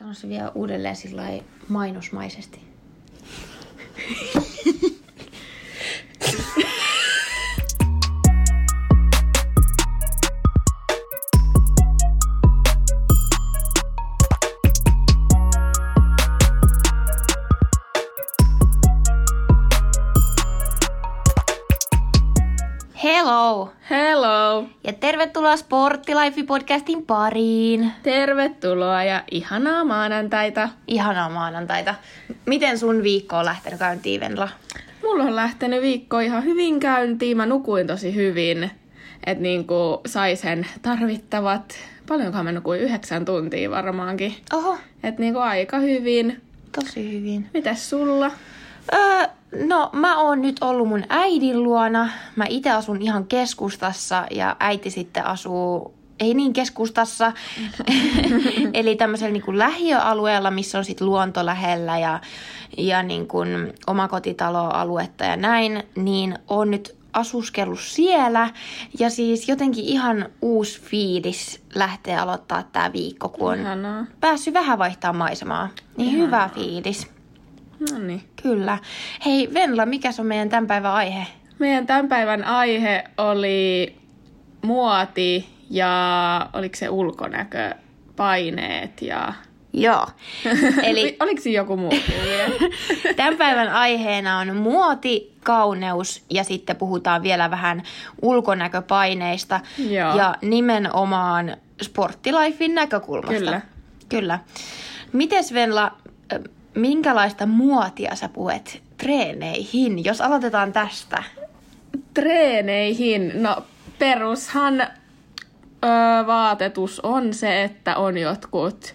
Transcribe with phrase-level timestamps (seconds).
[0.00, 1.22] Sano se vielä uudelleen sillä
[1.68, 2.60] mainosmaisesti.
[25.56, 27.92] tervetuloa Sporttilife-podcastin pariin.
[28.02, 30.68] Tervetuloa ja ihanaa maanantaita.
[30.88, 31.94] Ihanaa maanantaita.
[32.46, 34.48] Miten sun viikko on lähtenyt käyntiin, Venla?
[35.02, 37.36] Mulla on lähtenyt viikko ihan hyvin käyntiin.
[37.36, 38.70] Mä nukuin tosi hyvin.
[39.26, 41.74] Että niinku sai sen tarvittavat,
[42.08, 44.34] paljonkohan mä nukuin, yhdeksän tuntia varmaankin.
[44.52, 46.40] Oho, Että niinku aika hyvin.
[46.72, 47.50] tosi hyvin.
[47.54, 48.30] Mitäs sulla?
[48.94, 49.26] Öö,
[49.66, 52.08] no, mä oon nyt ollut mun äidin luona.
[52.36, 57.32] Mä itse asun ihan keskustassa ja äiti sitten asuu ei niin keskustassa,
[58.74, 62.20] eli tämmöisellä niin kuin lähiöalueella, missä on sitten luonto lähellä ja,
[62.78, 68.50] ja niin kuin omakotitaloaluetta ja näin, niin on nyt asuskellut siellä.
[68.98, 74.06] Ja siis jotenkin ihan uusi fiilis lähtee aloittaa tämä viikko, kun on Ihanaa.
[74.20, 75.68] päässyt vähän vaihtaa maisemaa.
[75.96, 77.19] Niin hyvä fiilis.
[77.80, 78.22] No niin.
[78.42, 78.78] Kyllä.
[79.26, 81.26] Hei Venla, mikä on meidän tämän päivän aihe?
[81.58, 83.96] Meidän tämän päivän aihe oli
[84.62, 87.74] muoti ja oliko se ulkonäkö,
[88.16, 89.32] paineet ja...
[89.72, 90.06] Joo.
[90.82, 91.16] Eli.
[91.20, 91.92] Oliko siinä joku muu
[93.16, 97.82] tämän päivän aiheena on muoti, kauneus ja sitten puhutaan vielä vähän
[98.22, 100.16] ulkonäköpaineista Joo.
[100.16, 103.38] ja nimenomaan sporttilifin näkökulmasta.
[103.38, 103.60] Kyllä.
[104.08, 104.38] Kyllä.
[105.12, 105.92] Mites Venla,
[106.74, 111.22] minkälaista muotia sä puhet treeneihin, jos aloitetaan tästä?
[112.14, 113.56] Treeneihin, no
[113.98, 118.94] perushan öö, vaatetus on se, että on jotkut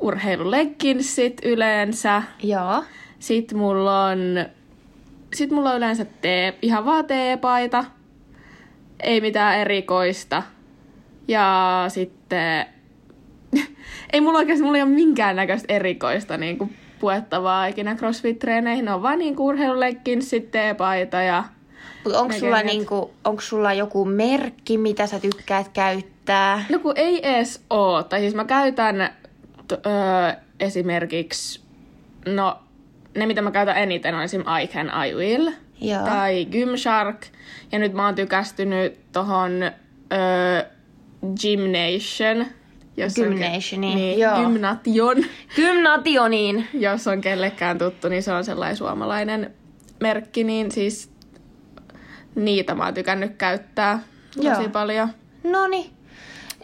[0.00, 2.22] urheilulegginsit yleensä.
[2.42, 2.84] Joo.
[3.18, 4.18] Sitten mulla on,
[5.34, 7.84] sit mulla on yleensä tee, ihan vaan teepaita.
[9.02, 10.42] Ei mitään erikoista.
[11.28, 12.66] Ja sitten...
[14.12, 18.84] ei mulla oikeasti mulla ei ole minkäännäköistä erikoista niin kuin puettavaa ikinä crossfit-treeneihin.
[18.84, 21.44] Ne on vaan niin urheilulegginsit, teepaita ja...
[22.04, 26.64] Mutta onko sulla, niinku, onko sulla joku merkki, mitä sä tykkäät käyttää?
[26.68, 28.02] No kun ei edes oo.
[28.02, 29.10] Tai siis mä käytän
[29.68, 31.60] t- öö, esimerkiksi,
[32.26, 32.58] no
[33.16, 34.40] ne mitä mä käytän eniten on esim.
[34.62, 36.04] I Can I Will Joo.
[36.04, 37.26] tai Gymshark.
[37.72, 40.62] Ja nyt mä oon tykästynyt tohon öö,
[41.40, 42.46] Gymnation.
[42.96, 44.36] Jos on ke- Gymnationiin, niin, joo.
[44.40, 45.24] Gymnation.
[45.56, 46.68] Gymnationiin.
[46.74, 49.54] Jos on kellekään tuttu, niin se on sellainen suomalainen
[50.00, 51.10] merkki, niin siis
[52.34, 53.98] niitä mä oon tykännyt käyttää
[54.36, 54.68] tosi Joo.
[54.68, 55.08] paljon.
[55.44, 55.90] Noni.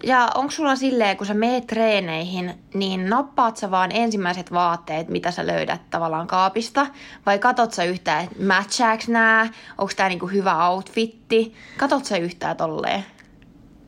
[0.02, 5.30] Ja onko sulla silleen, kun sä meet treeneihin, niin nappaat sä vaan ensimmäiset vaatteet, mitä
[5.30, 6.86] sä löydät tavallaan kaapista?
[7.26, 9.48] Vai katot sä yhtään, että matchaaks nää?
[9.78, 11.54] Onko tää niinku hyvä outfitti?
[11.76, 13.04] Katot sä yhtään tolleen?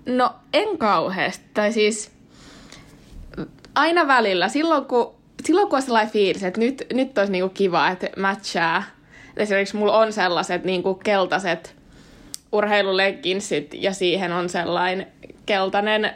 [0.06, 1.44] No en kauheasti.
[1.54, 2.12] Tai siis
[3.74, 4.48] aina välillä.
[4.48, 5.14] Silloin kun,
[5.44, 8.82] silloin kun on sellainen fiilis, että nyt, nyt olisi niinku kiva, että matchaa.
[9.36, 11.76] Esimerkiksi mulla on sellaiset niinku keltaiset
[12.52, 15.06] urheilulegginsit ja siihen on sellainen
[15.46, 16.10] keltainen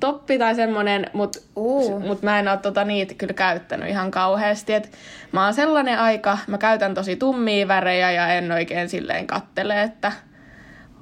[0.00, 2.00] toppi tai semmonen, mutta Uu.
[2.00, 4.74] mut mä en ole tota niitä kyllä käyttänyt ihan kauheasti.
[4.74, 4.92] Et
[5.32, 10.12] mä oon sellainen aika, mä käytän tosi tummia värejä ja en oikein silleen kattele, että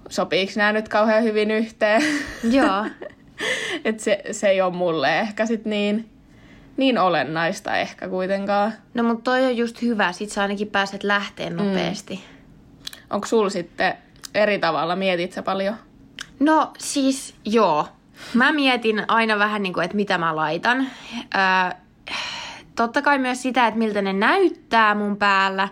[0.08, 2.02] sopiiko nämä nyt kauhean hyvin yhteen.
[2.50, 2.86] Joo.
[3.84, 6.10] Et se, se ei ole mulle ehkä sit niin,
[6.76, 8.72] niin olennaista ehkä kuitenkaan.
[8.94, 12.14] No mut toi on just hyvä, sit sä ainakin pääset lähteen nopeasti.
[12.14, 12.20] Mm.
[13.10, 13.94] Onko sul sitten
[14.34, 15.74] eri tavalla, mietit sä paljon?
[16.40, 17.88] No siis joo.
[18.34, 20.86] Mä mietin aina vähän niin kuin, että mitä mä laitan.
[21.34, 21.78] Öö,
[22.76, 25.68] totta kai myös sitä, että miltä ne näyttää mun päällä.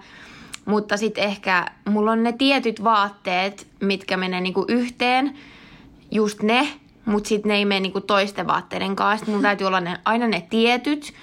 [0.65, 5.35] Mutta sitten ehkä mulla on ne tietyt vaatteet, mitkä menee niinku yhteen.
[6.11, 6.69] Just ne,
[7.04, 9.16] mutta sitten ne ei mene niinku toisten vaatteiden kanssa.
[9.16, 11.15] Sitten mulla täytyy olla ne, aina ne tietyt.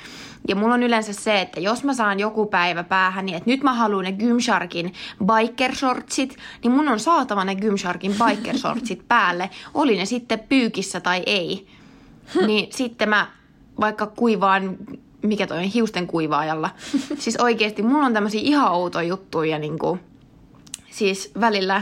[0.47, 3.63] Ja mulla on yleensä se, että jos mä saan joku päivä päähän, niin että nyt
[3.63, 4.93] mä haluan ne Gymsharkin
[5.25, 10.99] biker shortsit, niin mun on saatava ne Gymsharkin biker shortsit päälle, oli ne sitten pyykissä
[10.99, 11.67] tai ei.
[12.45, 13.27] Niin sitten mä
[13.79, 14.77] vaikka kuivaan,
[15.21, 16.69] mikä toi on, hiusten kuivaajalla.
[17.17, 19.99] Siis oikeesti mulla on tämmöisiä ihan outoja juttuja, niin kuin,
[20.91, 21.81] siis välillä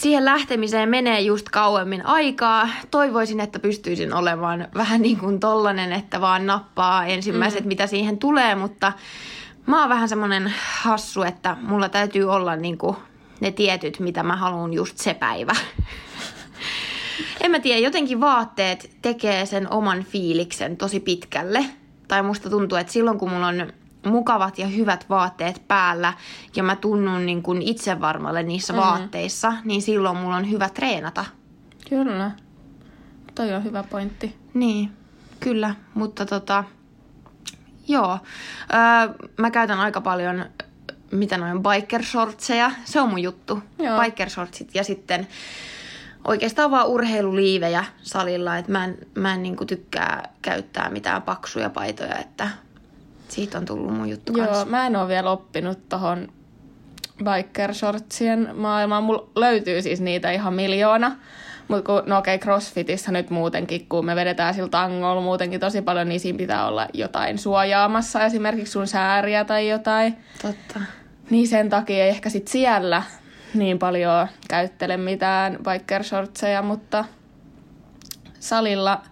[0.00, 2.68] siihen lähtemiseen menee just kauemmin aikaa.
[2.90, 7.68] Toivoisin, että pystyisin olemaan vähän niin kuin tollanen, että vaan nappaa ensimmäiset, mm.
[7.68, 8.92] mitä siihen tulee, mutta
[9.66, 12.96] mä oon vähän semmonen hassu, että mulla täytyy olla niin kuin
[13.40, 15.52] ne tietyt, mitä mä haluan just se päivä.
[17.44, 21.64] en mä tiedä, jotenkin vaatteet tekee sen oman fiiliksen tosi pitkälle.
[22.08, 23.72] tai musta tuntuu, että silloin kun mulla on
[24.06, 26.12] mukavat ja hyvät vaatteet päällä
[26.56, 28.88] ja mä tunnun niin kuin itsevarmalle niissä mm-hmm.
[28.88, 31.24] vaatteissa, niin silloin mulla on hyvä treenata.
[31.88, 32.30] Kyllä.
[33.34, 34.36] Toi on hyvä pointti.
[34.54, 34.92] Niin,
[35.40, 36.64] kyllä, mutta tota,
[37.88, 38.18] joo.
[38.72, 40.44] Öö, mä käytän aika paljon,
[41.12, 43.62] mitä noin biker shortseja, se on mun juttu.
[43.78, 44.00] Joo.
[44.00, 45.28] Biker shortsit ja sitten
[46.24, 52.18] oikeastaan vaan urheiluliivejä salilla, että mä en, mä en niinku tykkää käyttää mitään paksuja paitoja,
[52.18, 52.48] että
[53.30, 54.64] siitä on tullut mun juttu Joo, kanssa.
[54.64, 56.28] mä en ole vielä oppinut tohon
[57.24, 59.04] biker shortsien maailmaan.
[59.04, 61.16] Mulla löytyy siis niitä ihan miljoona.
[61.68, 65.82] Mutta kun, no okei, okay, crossfitissä nyt muutenkin, kun me vedetään sillä tangolla muutenkin tosi
[65.82, 70.16] paljon, niin siinä pitää olla jotain suojaamassa, esimerkiksi sun sääriä tai jotain.
[70.42, 70.80] Totta.
[71.30, 73.02] Niin sen takia ei ehkä sit siellä
[73.54, 77.04] niin paljon käyttele mitään biker shortseja, mutta
[78.40, 79.02] salilla,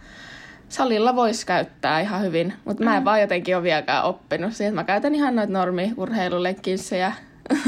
[0.69, 2.53] salilla voisi käyttää ihan hyvin.
[2.65, 7.13] Mutta mä en vaan jotenkin ole vieläkään oppinut siihen, mä käytän ihan noita normi urheilulenkinssejä.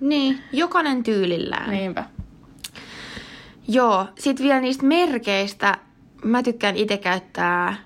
[0.00, 1.70] Niin, jokainen tyylillään.
[1.70, 2.04] Niinpä.
[3.68, 5.78] Joo, sit vielä niistä merkeistä.
[6.24, 7.76] Mä tykkään itse käyttää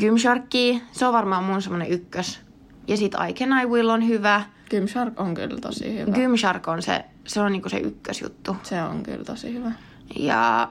[0.00, 0.78] Gymsharkia.
[0.92, 2.40] Se on varmaan mun semmonen ykkös.
[2.88, 4.42] Ja sit I Can I Will on hyvä.
[4.70, 6.12] Gymshark on kyllä tosi hyvä.
[6.12, 8.56] Gymshark on se, se on niinku se ykkösjuttu.
[8.62, 9.72] Se on kyllä tosi hyvä.
[10.18, 10.68] Ja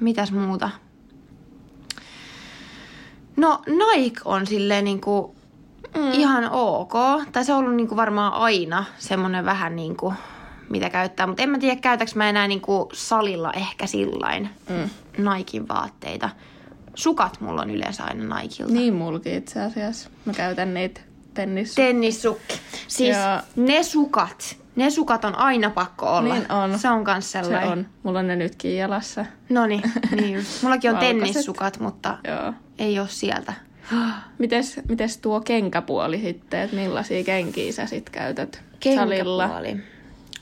[0.00, 0.70] mitäs muuta?
[3.36, 5.34] No Nike on silleen niinku
[5.96, 6.12] mm.
[6.12, 6.92] ihan ok.
[7.32, 10.14] Tai se on ollut niinku varmaan aina semmonen vähän niinku,
[10.70, 11.26] mitä käyttää.
[11.26, 14.90] Mutta en mä tiedä, käytäks mä enää niinku salilla ehkä sillain Mm.
[15.34, 16.30] Nikein vaatteita.
[16.94, 18.74] Sukat mulla on yleensä aina Nikeilta.
[18.74, 20.10] Niin mulki itse asiassa.
[20.24, 21.00] Mä käytän niitä
[21.34, 21.74] tennis.
[21.74, 22.54] Tennissukki.
[22.88, 24.56] Siis Ja- ne sukat.
[24.76, 26.34] Ne sukat on aina pakko olla.
[26.34, 26.78] Niin on.
[26.78, 27.72] Se on kans se sellainen.
[27.72, 27.86] on.
[28.02, 29.26] Mulla on ne nytkin jalassa.
[29.48, 29.82] No niin,
[30.34, 30.62] just.
[30.62, 32.52] Mullakin on tennissukat, mutta Joo.
[32.78, 33.52] ei ole sieltä.
[34.38, 38.62] Mites, mites tuo kenkäpuoli sitten, että millaisia kenkiä sä sit käytät
[38.94, 39.44] salilla?
[39.44, 39.76] Kenkäpuoli.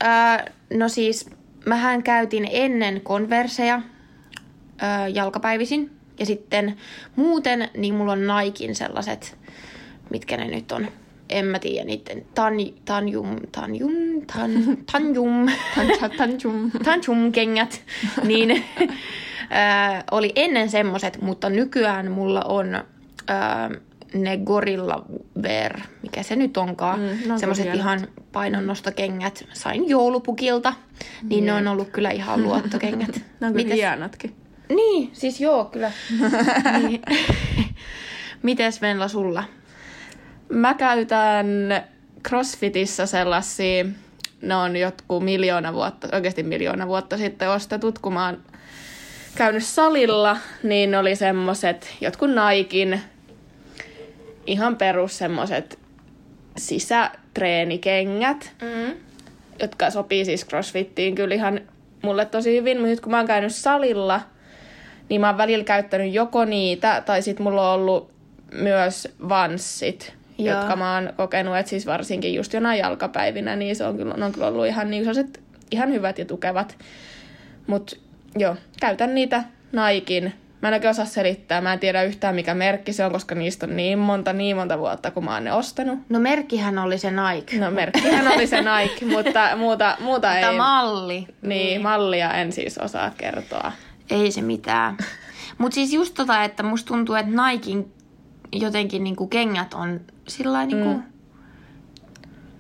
[0.05, 1.31] Öö, no siis,
[1.67, 3.83] mähän käytin ennen konverseja
[4.83, 5.91] öö, jalkapäivisin.
[6.19, 6.77] Ja sitten
[7.17, 9.39] muuten, niin mulla on Naikin sellaiset,
[10.11, 10.89] mitkä ne nyt on.
[11.33, 12.25] En mä tiedä niitten.
[12.35, 13.93] Tan, tanjum, tanjum,
[14.35, 14.51] tan,
[14.93, 15.47] tanjum.
[15.75, 16.71] Tancha- Tanchum.
[16.85, 17.83] Tanchum-kengät,
[18.25, 18.55] niin ö,
[20.17, 22.83] oli ennen semmoset, mutta nykyään mulla on ö,
[24.15, 25.05] ne Gorilla
[25.43, 27.35] Wear, mikä se nyt onkaan, Mm, mm, ne
[27.71, 29.45] on ihan painonnostokengät.
[29.53, 30.73] Sain joulupukilta,
[31.29, 33.21] niin ne on ollut kyllä ihan luottokengät.
[33.41, 34.35] Ne on Mites- hienotkin.
[34.69, 35.93] Niin, siis joo, kyllä.
[36.89, 37.03] niin.
[38.43, 39.45] Mites Venla sulla?
[40.53, 41.47] Mä käytän
[42.29, 43.85] CrossFitissa sellaisia,
[44.43, 48.39] ne on jotkut miljoona vuotta, oikeasti miljoona vuotta sitten ostetut, kun mä oon
[49.35, 53.01] käynyt salilla, niin oli semmoset jotkut Naikin
[54.47, 55.79] ihan perus semmoset
[56.57, 58.95] sisätreenikengät, Mm.
[59.61, 61.61] jotka sopii siis crossfittiin kyllä ihan
[62.03, 64.21] mulle tosi hyvin, mutta nyt kun mä oon käynyt salilla,
[65.09, 68.11] niin mä oon välillä käyttänyt joko niitä, tai sit mulla on ollut
[68.53, 70.15] myös vanssit,
[70.45, 70.59] Joo.
[70.59, 74.25] jotka mä oon kokenut, että siis varsinkin just jonain jalkapäivinä, niin se on kyllä, ne
[74.25, 75.41] on kyllä ollut ihan, niin sellaiset,
[75.71, 76.79] ihan hyvät ja tukevat.
[77.67, 78.01] Mut
[78.39, 80.33] joo, käytän niitä Naikin.
[80.63, 83.67] Mä en oikein osaa selittää, mä en tiedä yhtään mikä merkki se on, koska niistä
[83.67, 85.99] on niin monta, niin monta vuotta, kun mä oon ne ostanut.
[86.09, 87.59] No merkkihän oli se Nike.
[87.59, 90.45] No merkkihän oli se Nike, mutta muuta, muuta ei.
[90.45, 91.27] Mutta malli.
[91.43, 93.73] Niin, mallia en siis osaa kertoa.
[94.11, 94.97] Ei se mitään.
[95.59, 97.93] Mutta siis just tota, että musta tuntuu, että Naikin
[98.53, 101.03] jotenkin niinku kengät on sillä niinku, Mm.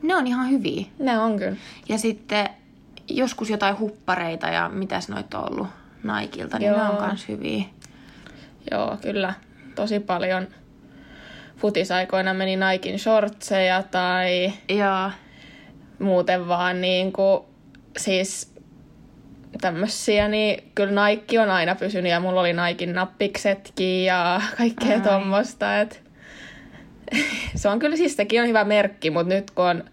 [0.03, 0.87] ne on ihan hyviä.
[0.99, 1.57] Ne on kyllä.
[1.89, 2.49] Ja sitten
[3.09, 5.67] joskus jotain huppareita ja mitäs noita on ollut
[6.03, 6.79] Naikilta, niin Joo.
[6.79, 7.65] ne on kans hyviä.
[8.71, 9.35] Joo, kyllä.
[9.75, 10.47] Tosi paljon
[11.57, 15.11] futisaikoina meni Naikin shortseja tai Joo.
[15.99, 17.41] muuten vaan niin kuin,
[17.97, 18.51] siis
[19.61, 25.00] tämmösiä, niin kyllä Nike on aina pysynyt ja mulla oli Naikin nappiksetkin ja kaikkea Ai.
[25.00, 26.02] tommosta, et
[27.54, 29.85] se on kyllä siis sekin on hyvä merkki, mutta nyt kun on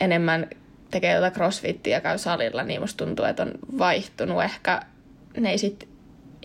[0.00, 0.46] enemmän
[0.90, 4.82] tekee tätä crossfittiä ja käy salilla, niin musta tuntuu, että on vaihtunut ehkä,
[5.36, 5.88] ne ei sit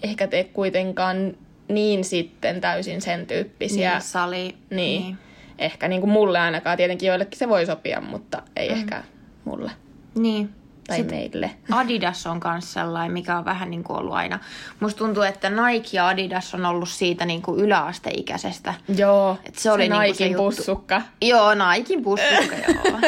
[0.03, 1.37] ehkä tee kuitenkaan
[1.69, 3.91] niin sitten täysin sen tyyppisiä.
[3.91, 4.55] Niin, sali.
[4.69, 5.01] Niin.
[5.01, 5.17] niin.
[5.59, 6.77] Ehkä niin kuin mulle ainakaan.
[6.77, 8.75] Tietenkin joillekin se voi sopia, mutta ei mm.
[8.75, 9.03] ehkä
[9.45, 9.71] mulle
[10.15, 10.49] Niin.
[10.87, 11.51] Tai Sitten meille.
[11.71, 14.39] Adidas on myös sellainen, mikä on vähän niin kuin ollut aina.
[14.79, 18.73] Musta tuntuu, että Nike ja Adidas on ollut siitä niin kuin yläasteikäisestä.
[18.97, 20.43] Joo, Et se oli se niinku se Naikin juttu.
[20.43, 21.01] pussukka.
[21.21, 22.99] Joo, Naikin pussukka, joo.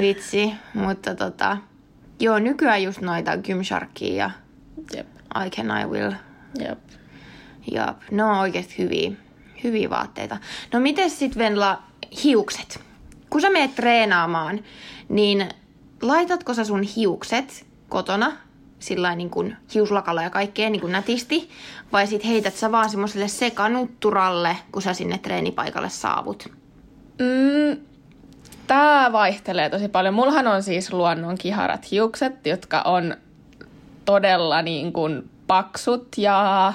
[0.00, 1.56] Vitsi, mutta tota...
[2.20, 4.30] Joo, nykyään just noita Gymsharkia ja
[4.96, 5.06] Jep,
[5.46, 6.12] I Can I Will.
[6.58, 6.78] jep.
[7.72, 9.10] Ja ne on oikeasti hyviä,
[9.64, 10.36] Hyviä vaatteita.
[10.72, 11.82] No miten sitten Venla
[12.24, 12.80] hiukset?
[13.30, 14.64] Kun sä meet treenaamaan,
[15.08, 15.48] niin
[16.06, 18.32] laitatko sä sun hiukset kotona
[18.78, 21.50] sillä niin kuin hiuslakalla ja kaikkea niin kuin nätisti,
[21.92, 26.48] vai sit heität sä vaan semmoiselle sekanutturalle, kun sä sinne treenipaikalle saavut?
[27.18, 27.80] Mm,
[28.66, 30.14] Tämä vaihtelee tosi paljon.
[30.14, 33.16] Mullahan on siis luonnon kiharat hiukset, jotka on
[34.04, 36.72] todella niin kuin paksut ja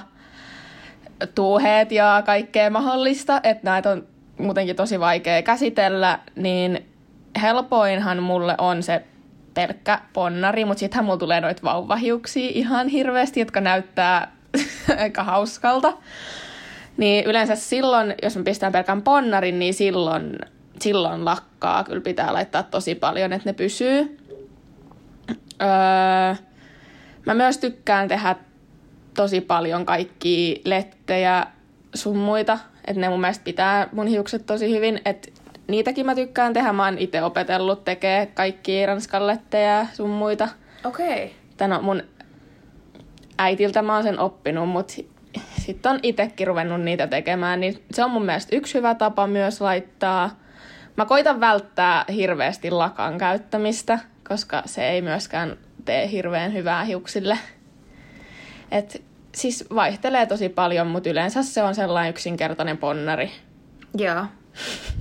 [1.35, 4.07] tuuheet ja kaikkea mahdollista, että näitä on
[4.37, 6.85] muutenkin tosi vaikea käsitellä, niin
[7.41, 9.03] helpoinhan mulle on se
[9.59, 14.31] pelkkä ponnari, mutta sittenhän mulla tulee noita vauvahiuksia ihan hirveästi, jotka näyttää
[15.01, 15.93] aika hauskalta.
[16.97, 20.39] Niin yleensä silloin, jos mä pistän pelkän ponnarin, niin silloin,
[20.79, 21.83] silloin lakkaa.
[21.83, 24.17] Kyllä pitää laittaa tosi paljon, että ne pysyy.
[25.61, 26.35] Öö,
[27.25, 28.35] mä myös tykkään tehdä
[29.13, 31.45] tosi paljon kaikki lettejä
[31.95, 32.59] sun muita.
[32.87, 35.01] Että ne mun mielestä pitää mun hiukset tosi hyvin.
[35.05, 35.29] Että
[35.69, 36.73] niitäkin mä tykkään tehdä.
[36.73, 40.47] Mä oon itse opetellut tekee kaikki ranskallettejä sun muita.
[40.83, 41.35] Okei.
[41.55, 41.67] Okay.
[41.67, 42.03] no mun
[43.37, 44.93] äitiltä mä oon sen oppinut, mutta
[45.57, 49.61] sitten on itsekin ruvennut niitä tekemään, niin se on mun mielestä yksi hyvä tapa myös
[49.61, 50.39] laittaa.
[50.97, 53.99] Mä koitan välttää hirveästi lakan käyttämistä,
[54.29, 57.37] koska se ei myöskään tee hirveän hyvää hiuksille.
[58.71, 59.03] Et
[59.35, 63.31] siis vaihtelee tosi paljon, mutta yleensä se on sellainen yksinkertainen ponnari.
[63.97, 64.25] Joo.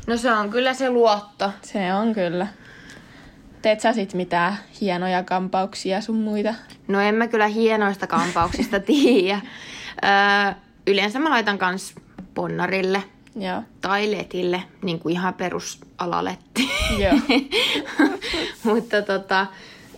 [0.07, 1.51] No se on kyllä se luotto.
[1.63, 2.47] Se on kyllä.
[3.63, 6.55] Teet sä sit mitään hienoja kampauksia sun muita?
[6.89, 9.41] No en mä kyllä hienoista kampauksista tiedä.
[10.05, 10.55] Öö,
[10.87, 11.95] yleensä mä laitan kans
[12.35, 13.03] ponnarille
[13.37, 13.63] Joo.
[13.81, 16.71] tai letille, niin kuin ihan perusalaletti.
[16.99, 17.19] Joo.
[18.73, 19.47] Mutta tota,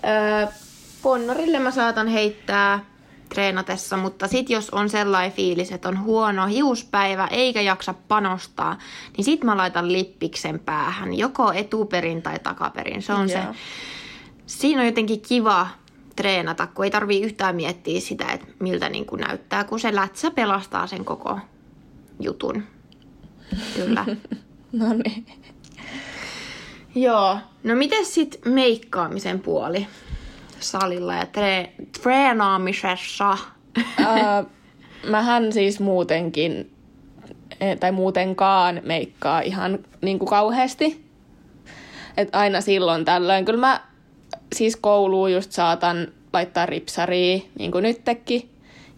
[0.04, 0.46] öö,
[1.02, 2.89] ponnarille mä saatan heittää
[3.30, 8.78] treenatessa, mutta sit jos on sellainen fiilis, että on huono hiuspäivä eikä jaksa panostaa,
[9.16, 13.02] niin sit mä laitan lippiksen päähän, joko etuperin tai takaperin.
[13.02, 13.38] Se on se.
[13.38, 13.54] Joo.
[14.46, 15.66] Siinä on jotenkin kiva
[16.16, 20.30] treenata, kun ei tarvii yhtään miettiä sitä, että miltä niin kuin näyttää, kun se lätsä
[20.30, 21.38] pelastaa sen koko
[22.20, 22.62] jutun.
[23.74, 24.06] Kyllä.
[24.72, 25.26] no niin.
[26.94, 27.38] Joo.
[27.64, 29.86] No miten sit meikkaamisen puoli
[30.60, 33.36] salilla ja tre- treenaamisessa?
[33.78, 34.50] uh,
[35.10, 36.70] mähän siis muutenkin,
[37.60, 41.04] eh, tai muutenkaan meikkaa ihan niin kuin kauheasti.
[42.16, 43.44] Et aina silloin tällöin.
[43.44, 43.80] Kyllä mä
[44.54, 48.50] siis kouluun just saatan laittaa ripsaria, niin kuin nytkin.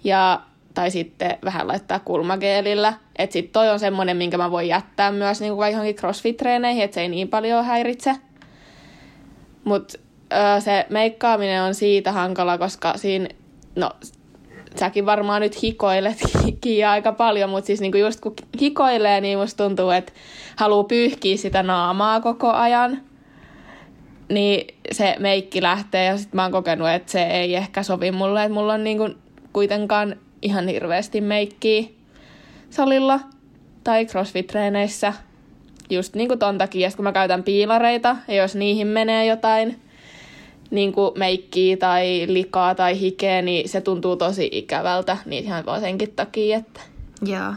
[0.04, 0.40] Ja,
[0.74, 2.94] tai sitten vähän laittaa kulmageelillä.
[3.16, 6.94] Että sit toi on semmonen, minkä mä voin jättää myös niin kuin johonkin crossfit-treeneihin, että
[6.94, 8.16] se ei niin paljon häiritse.
[9.64, 9.98] Mutta
[10.58, 13.28] se meikkaaminen on siitä hankala, koska siinä,
[13.76, 13.90] no
[14.76, 19.90] säkin varmaan nyt hikoiletkin aika paljon, mutta siis niinku just kun hikoilee, niin musta tuntuu,
[19.90, 20.12] että
[20.56, 23.00] haluaa pyyhkiä sitä naamaa koko ajan.
[24.28, 28.44] Niin se meikki lähtee ja sitten mä oon kokenut, että se ei ehkä sovi mulle,
[28.44, 29.08] että mulla on niinku
[29.52, 31.82] kuitenkaan ihan hirveästi meikkiä
[32.70, 33.20] salilla
[33.84, 35.12] tai crossfit-treeneissä.
[35.90, 39.80] Just niinku ton takia, kun mä käytän piilareita ja jos niihin menee jotain
[40.72, 45.16] niin kuin meikkiä tai likaa tai hikeä, niin se tuntuu tosi ikävältä.
[45.24, 46.80] Niin ihan vaan senkin takia, että
[47.22, 47.54] Joo.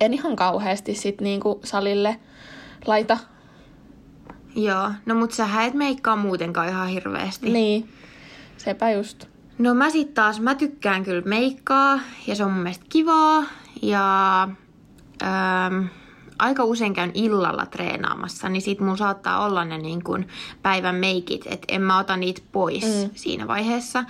[0.00, 2.16] en ihan kauheasti sit niin kuin salille
[2.86, 3.18] laita.
[4.56, 4.90] Joo.
[5.06, 7.50] No mut sä et meikkaa muutenkaan ihan hirveästi.
[7.50, 7.88] Niin,
[8.56, 9.26] sepä just.
[9.58, 13.44] No mä sit taas, mä tykkään kyllä meikkaa ja se on mun mielestä kivaa.
[13.82, 14.42] Ja
[15.22, 15.86] ähm,
[16.40, 20.28] aika usein käyn illalla treenaamassa, niin sit mun saattaa olla ne niin kuin
[20.62, 23.10] päivän meikit, että en mä ota niitä pois mm.
[23.14, 24.04] siinä vaiheessa.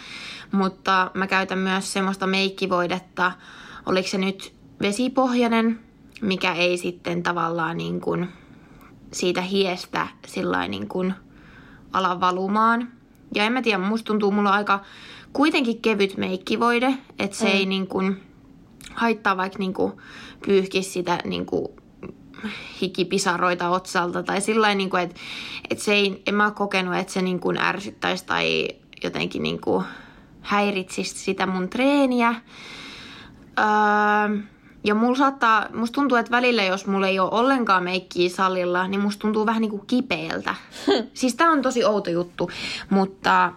[0.53, 3.33] Mutta mä käytän myös semmoista meikkivoidetta,
[3.87, 5.81] oliko se nyt vesipohjainen,
[6.21, 8.29] mikä ei sitten tavallaan niin kuin
[9.13, 11.15] siitä hiestä sillä niin kuin
[11.93, 12.89] ala valumaan.
[13.35, 14.81] Ja en mä tiedä, musta tuntuu mulla aika
[15.33, 17.51] kuitenkin kevyt meikkivoide, että se mm.
[17.51, 18.21] ei niin kuin
[18.95, 19.93] haittaa vaikka niin kuin
[20.47, 21.69] pyyhkisi sitä niin kuin
[22.81, 25.21] hikipisaroita otsalta tai sillä niin kuin, että,
[25.71, 28.69] että se ei, en mä ole kokenut, että se niin kuin ärsyttäisi tai
[29.05, 29.85] jotenkin niin kuin
[30.41, 32.35] häiritsisi sitä mun treeniä.
[33.59, 34.37] Öö,
[34.85, 39.01] ja mulla saattaa, musta tuntuu, että välillä jos mulla ei ole ollenkaan meikkiä salilla, niin
[39.01, 40.55] musta tuntuu vähän niin kuin kipeältä.
[41.15, 42.51] siis tää on tosi outo juttu,
[42.91, 43.53] mutta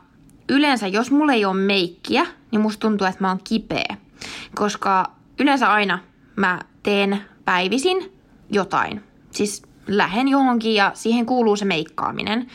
[0.50, 3.98] yleensä jos mulla ei ole meikkiä, niin musta tuntuu, että mä oon kipeä.
[4.56, 6.00] Koska yleensä aina
[6.36, 8.13] mä teen päivisin
[8.54, 9.04] jotain.
[9.32, 12.48] Siis lähen johonkin ja siihen kuuluu se meikkaaminen.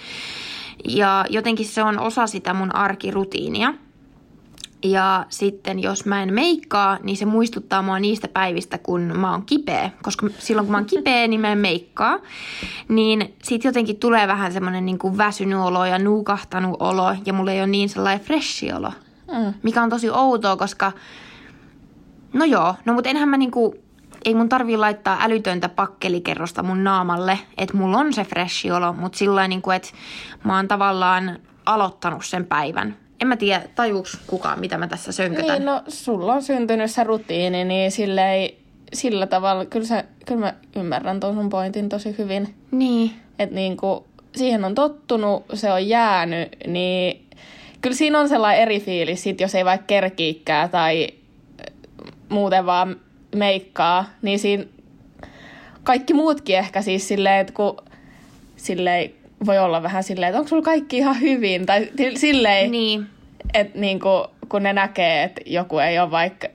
[0.88, 3.74] Ja jotenkin se on osa sitä mun arkirutiinia.
[4.82, 9.46] Ja sitten jos mä en meikkaa, niin se muistuttaa mua niistä päivistä, kun mä oon
[9.46, 9.90] kipeä.
[10.02, 12.18] Koska silloin kun mä oon kipeä, niin mä en meikkaa.
[12.88, 17.14] Niin sit jotenkin tulee vähän semmonen niin kuin väsynyt olo ja nuukahtanut olo.
[17.26, 18.92] Ja mulla ei ole niin sellainen freshi olo.
[19.32, 19.54] Mm.
[19.62, 20.92] Mikä on tosi outoa, koska...
[22.32, 23.74] No joo, no mut enhän mä niinku...
[24.24, 29.18] Ei mun tarvii laittaa älytöntä pakkelikerrosta mun naamalle, että mulla on se freshi olo, mutta
[29.18, 29.88] sillä niinku, että
[30.44, 32.96] mä oon tavallaan aloittanut sen päivän.
[33.20, 35.56] En mä tiedä, tajuuks kukaan, mitä mä tässä sönkötän.
[35.56, 38.58] Niin, no sulla on syntynyt se rutiini, niin sille ei,
[38.92, 42.54] sillä tavalla, kyllä, sä, kyllä mä ymmärrän tuon sun pointin tosi hyvin.
[42.70, 43.10] Niin.
[43.38, 47.26] Että niinku, siihen on tottunut, se on jäänyt, niin
[47.80, 51.08] kyllä siinä on sellainen eri fiilis, sit jos ei vaikka kerkiikkää tai
[52.28, 52.96] muuten vaan
[53.34, 54.64] meikkaa, niin siinä
[55.82, 57.76] kaikki muutkin ehkä siis silleen, että kun
[58.56, 59.10] silleen
[59.46, 63.06] voi olla vähän silleen, että onko sulla kaikki ihan hyvin, tai silleen, Niin.
[63.54, 64.08] että niinku,
[64.48, 66.48] kun ne näkee, että joku ei ole vaikka,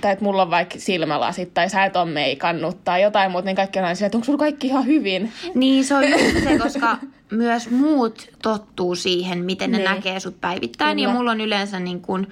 [0.00, 3.56] tai että mulla on vaikka silmälasit, tai sä et ole meikannut, tai jotain muuta, niin
[3.56, 5.32] kaikki on aina silleen, että onko sulla kaikki ihan hyvin.
[5.54, 6.96] Niin, se on just se, koska
[7.30, 9.90] myös muut tottuu siihen, miten ne Niin.
[9.90, 10.96] näkee sut päivittäin.
[10.96, 11.08] Kyllä.
[11.08, 12.26] Ja mulla on yleensä niin kuin,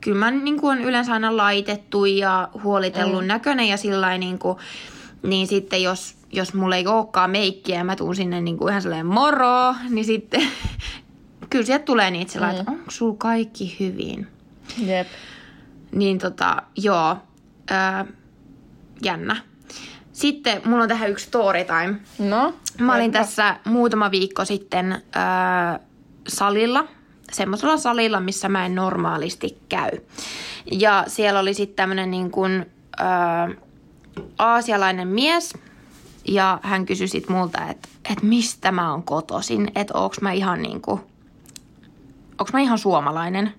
[0.00, 3.26] kyllä mä niin kuin on yleensä aina laitettu ja huolitellut mm.
[3.26, 4.58] näköinen ja sillä niin kuin,
[5.22, 8.82] niin sitten jos, jos mulla ei olekaan meikkiä ja mä tuun sinne niin kuin ihan
[8.82, 10.42] sellainen moro, niin sitten
[11.50, 14.26] kyllä sieltä tulee niitä sellainen, että onko sulla kaikki hyvin?
[14.78, 15.06] Jep.
[15.92, 17.16] Niin tota, joo,
[17.70, 18.04] öö,
[19.02, 19.36] jännä.
[20.12, 22.00] Sitten mulla on tähän yksi story time.
[22.28, 22.54] No?
[22.80, 25.78] Mä olin tässä muutama viikko sitten öö,
[26.28, 26.88] salilla,
[27.32, 29.90] semmoisella salilla, missä mä en normaalisti käy.
[30.72, 32.66] Ja siellä oli sitten tämmönen niin kuin,
[33.00, 33.56] öö,
[34.38, 35.54] aasialainen mies,
[36.28, 40.62] ja hän kysyi sit multa, että et mistä mä oon kotoisin, että onks mä ihan
[40.62, 41.00] niin kuin,
[42.38, 43.54] onks mä ihan suomalainen.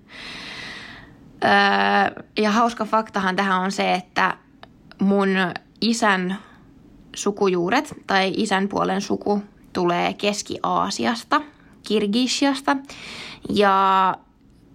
[1.44, 4.36] Öö, ja hauska faktahan tähän on se, että
[5.00, 5.28] mun
[5.80, 6.38] isän
[7.16, 11.40] sukujuuret tai isän puolen suku tulee Keski-Aasiasta,
[11.82, 12.76] Kirgisiasta.
[13.48, 14.16] Ja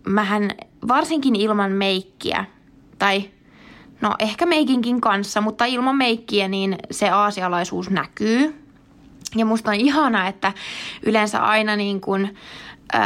[0.07, 0.51] mähän
[0.87, 2.45] varsinkin ilman meikkiä,
[2.99, 3.29] tai
[4.01, 8.63] no ehkä meikinkin kanssa, mutta ilman meikkiä niin se aasialaisuus näkyy.
[9.35, 10.53] Ja musta on ihanaa, että
[11.03, 12.37] yleensä aina niin kuin,
[12.95, 13.01] äm,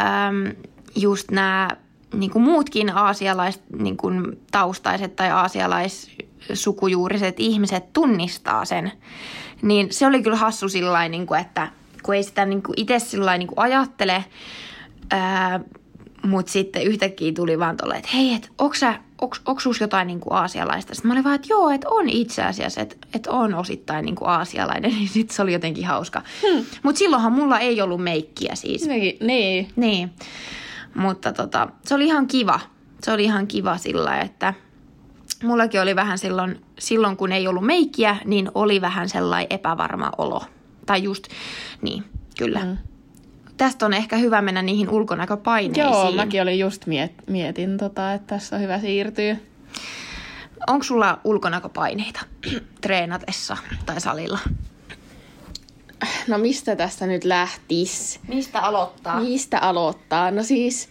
[0.95, 1.69] just nämä
[2.13, 8.91] niin kuin muutkin aasialaiset niin kuin taustaiset tai aasialaissukujuuriset ihmiset tunnistaa sen.
[9.61, 11.67] Niin se oli kyllä hassu sillä niin että
[12.03, 14.25] kun ei sitä niin kuin itse sillä niin ajattele,
[15.11, 15.59] ää,
[16.23, 20.07] mutta sitten yhtäkkiä tuli vaan tolle, että hei, et, onks sä, onks, onks sus jotain
[20.07, 20.95] niin kuin aasialaista?
[20.95, 24.15] Sitten mä olin vaan, että joo, että on itse asiassa, että, että on osittain niin
[24.15, 24.91] kuin aasialainen.
[24.91, 26.21] Niin sitten se oli jotenkin hauska.
[26.41, 26.65] Hmm.
[26.83, 28.87] Mutta silloinhan mulla ei ollut meikkiä siis.
[28.87, 29.67] Niin, niin.
[29.75, 30.11] Niin,
[30.95, 32.59] mutta tota, se oli ihan kiva.
[33.03, 34.53] Se oli ihan kiva sillä, että
[35.43, 40.43] mullakin oli vähän silloin, silloin, kun ei ollut meikkiä, niin oli vähän sellainen epävarma olo.
[40.85, 41.27] Tai just,
[41.81, 42.03] niin,
[42.37, 42.65] kyllä.
[42.65, 42.77] Mm.
[43.61, 45.85] Tästä on ehkä hyvä mennä niihin ulkonäköpaineisiin.
[45.85, 49.35] Joo, mäkin olin just miet, mietin, tota, että tässä on hyvä siirtyä.
[50.67, 52.19] Onko sulla ulkonäköpaineita
[52.81, 54.39] treenatessa tai salilla?
[56.27, 58.19] No mistä tästä nyt lähtis?
[58.27, 59.19] Mistä aloittaa?
[59.19, 60.31] Mistä aloittaa?
[60.31, 60.89] No siis,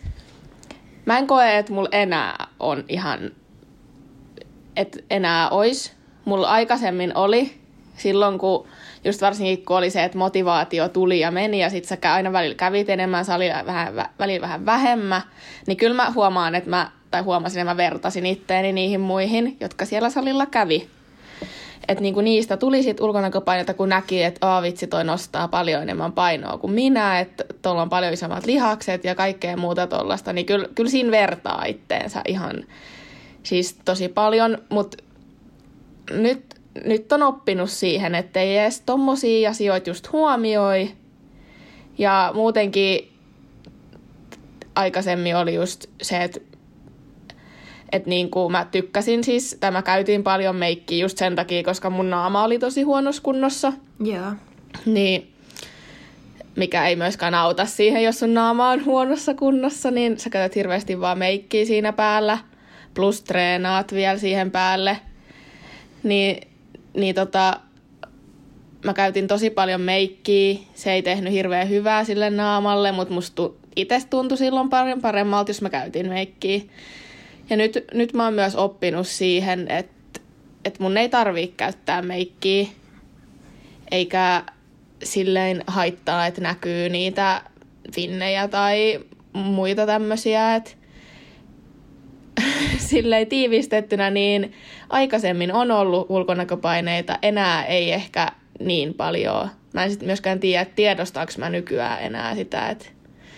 [1.06, 3.30] mä en koe, että mulla enää on ihan,
[4.76, 5.92] että enää ois.
[6.24, 7.59] Mulla aikaisemmin oli,
[8.00, 8.66] silloin kun,
[9.04, 12.54] just varsinkin kun oli se, että motivaatio tuli ja meni ja sit sä aina välillä
[12.54, 15.22] kävit enemmän salilla, vähän, vä- välillä vähän vähemmän,
[15.66, 19.84] niin kyllä mä huomaan, että mä, tai huomasin, että mä vertasin itteeni niihin muihin, jotka
[19.84, 20.88] siellä salilla kävi.
[21.88, 26.12] Että niinku niistä tuli sit ulkonäköpaineita, kun näki, että Aa, vitsi, toi nostaa paljon enemmän
[26.12, 30.68] painoa kuin minä, että tuolla on paljon isommat lihakset ja kaikkea muuta tuollaista, niin kyllä,
[30.74, 32.64] kyllä siinä vertaa itteensä ihan
[33.42, 34.96] siis tosi paljon, mutta
[36.10, 40.90] nyt, nyt on oppinut siihen, että ei edes tommosia asioita just huomioi.
[41.98, 43.12] Ja muutenkin
[44.74, 46.40] aikaisemmin oli just se, että
[47.92, 51.90] että niin kuin mä tykkäsin siis, tai mä käytin paljon meikkiä just sen takia, koska
[51.90, 53.72] mun naama oli tosi huonossa kunnossa.
[54.04, 54.32] Joo.
[54.86, 55.32] Niin,
[56.56, 61.00] mikä ei myöskään auta siihen, jos sun naama on huonossa kunnossa, niin sä käytät hirveästi
[61.00, 62.38] vaan meikkiä siinä päällä,
[62.94, 64.96] plus treenaat vielä siihen päälle.
[66.02, 66.49] Niin,
[66.94, 67.60] niin tota,
[68.84, 74.02] mä käytin tosi paljon meikkiä, se ei tehnyt hirveän hyvää sille naamalle, mutta musta itse
[74.10, 74.70] tuntui silloin
[75.02, 76.60] paremmalta, jos mä käytin meikkiä.
[77.50, 80.20] Ja nyt, nyt mä oon myös oppinut siihen, että,
[80.64, 82.66] että mun ei tarvii käyttää meikkiä,
[83.90, 84.44] eikä
[85.04, 87.42] silleen haittaa, että näkyy niitä
[87.94, 89.00] finnejä tai
[89.32, 90.70] muita tämmöisiä, että
[92.90, 94.52] silleen tiivistettynä, niin
[94.88, 98.28] aikaisemmin on ollut ulkonäköpaineita, enää ei ehkä
[98.60, 99.48] niin paljon.
[99.72, 102.86] Mä en sitten myöskään tiedä, että tiedostaako mä nykyään enää sitä, että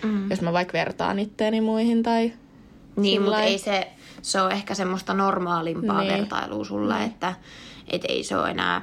[0.03, 0.29] mm.
[0.29, 2.33] jos mä vaikka vertaan itteeni muihin tai
[2.95, 3.87] Niin, mutta ei se,
[4.21, 6.13] se ole ehkä semmoista normaalimpaa niin.
[6.13, 7.07] vertailua sulla, niin.
[7.07, 7.33] että
[7.91, 8.81] et ei se ole enää...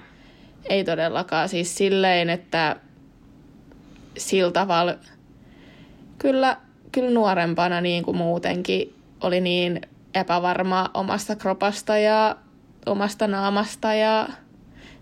[0.64, 1.48] Ei todellakaan.
[1.48, 2.76] Siis silleen, että
[4.18, 4.94] sillä tavalla
[6.18, 6.56] kyllä,
[6.92, 9.80] kyllä nuorempana niin kuin muutenkin oli niin
[10.14, 12.36] epävarma omasta kropasta ja
[12.86, 14.28] omasta naamasta ja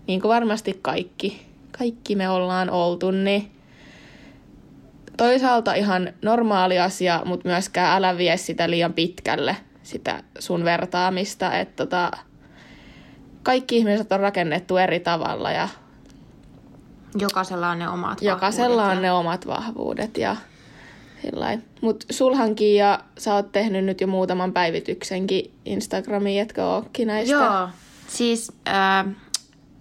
[0.07, 3.51] niin kuin varmasti kaikki, kaikki me ollaan oltu, niin
[5.17, 11.85] toisaalta ihan normaali asia, mutta myöskään älä vie sitä liian pitkälle, sitä sun vertaamista, että
[11.85, 12.11] tota,
[13.43, 15.69] kaikki ihmiset on rakennettu eri tavalla ja
[17.19, 19.01] Jokaisella on ne omat jokaisella on ja...
[19.01, 20.35] ne omat vahvuudet ja
[21.81, 27.35] Mutta sulhankin ja sä oot tehnyt nyt jo muutaman päivityksenkin Instagramiin, etkö ookin näistä?
[27.35, 27.69] Joo,
[28.07, 29.05] siis äh,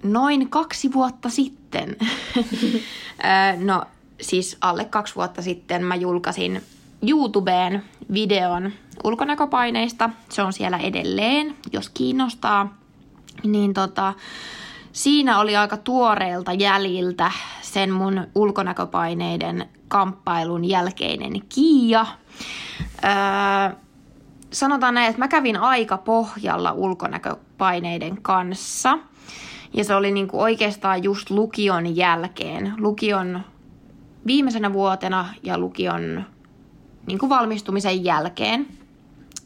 [0.02, 1.96] noin kaksi vuotta sitten,
[3.24, 3.82] äh, no
[4.20, 6.62] siis alle kaksi vuotta sitten mä julkaisin
[7.08, 8.72] YouTubeen videon
[9.04, 10.10] ulkonäköpaineista.
[10.28, 12.78] Se on siellä edelleen, jos kiinnostaa.
[13.44, 14.14] Niin tota,
[14.92, 22.06] siinä oli aika tuoreelta jäljiltä sen mun ulkonäköpaineiden kamppailun jälkeinen Kiia.
[23.04, 23.76] Öö,
[24.50, 28.98] sanotaan näin, että mä kävin aika pohjalla ulkonäköpaineiden kanssa.
[29.74, 32.74] Ja se oli niinku oikeastaan just lukion jälkeen.
[32.78, 33.40] Lukion
[34.26, 36.24] viimeisenä vuotena ja lukion
[37.06, 38.66] niinku valmistumisen jälkeen.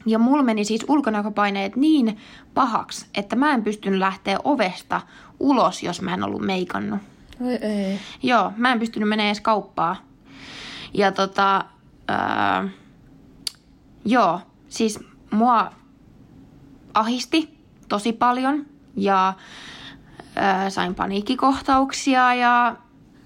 [0.07, 2.18] Ja mulla meni siis ulkonäköpaineet niin
[2.55, 5.00] pahaksi, että mä en pystynyt lähteä ovesta
[5.40, 7.00] ulos, jos mä en ollut meikannut.
[7.40, 7.98] Oi ei.
[8.22, 9.96] Joo, mä en pystynyt menemään edes kauppaa.
[10.94, 11.64] Ja tota,
[12.11, 12.68] öö,
[14.05, 15.00] joo, siis
[15.31, 15.72] mua
[16.94, 19.35] ahisti tosi paljon ja
[20.37, 22.76] öö, sain paniikkikohtauksia ja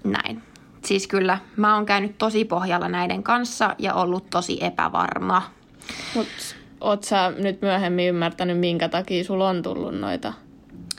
[0.03, 0.43] näin.
[0.85, 5.41] Siis kyllä, mä oon käynyt tosi pohjalla näiden kanssa ja ollut tosi epävarma.
[6.15, 6.27] Mut
[6.81, 10.33] oot sä nyt myöhemmin ymmärtänyt, minkä takia sulla on tullut noita?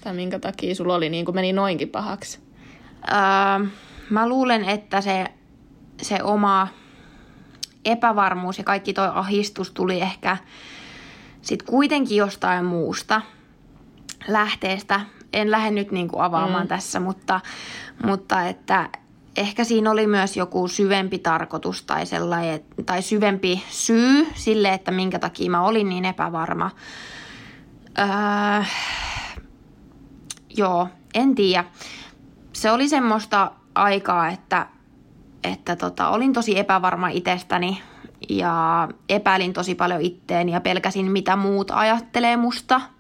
[0.05, 2.39] Tai minkä takia sulla oli niin kuin meni noinkin pahaksi?
[3.09, 3.67] Öö,
[4.11, 5.25] mä luulen, että se,
[6.03, 6.69] se oma
[7.85, 10.37] epävarmuus ja kaikki toi ahistus tuli ehkä
[11.43, 13.23] sit kuitenkin jostain muusta
[14.29, 15.01] lähteestä.
[15.33, 16.69] En lähde nyt niinku avaamaan mm.
[16.69, 17.41] tässä, mutta,
[18.05, 18.89] mutta että
[19.37, 25.19] ehkä siinä oli myös joku syvempi tarkoitus tai, sellainen, tai syvempi syy sille, että minkä
[25.19, 26.71] takia mä olin niin epävarma.
[27.99, 28.65] Öö,
[30.57, 31.65] joo, en tiedä.
[32.53, 34.67] Se oli semmoista aikaa, että,
[35.49, 37.83] että tota, olin tosi epävarma itsestäni
[38.29, 42.81] ja epäilin tosi paljon itteeni ja pelkäsin, mitä muut ajattelee musta–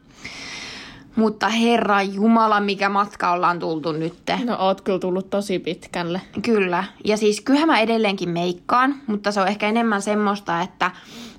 [1.18, 4.14] mutta herra Jumala, mikä matka ollaan tultu nyt.
[4.44, 6.20] No oot kyllä tullut tosi pitkälle.
[6.42, 6.84] Kyllä.
[7.04, 10.90] Ja siis kyllähän mä edelleenkin meikkaan, mutta se on ehkä enemmän semmoista, että